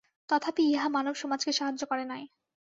[0.29, 2.23] তথাপি ইহা মানবসমাজকে সাহায্য করে নাই।